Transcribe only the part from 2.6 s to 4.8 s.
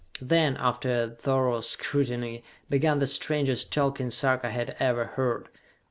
began the strangest talking Sarka had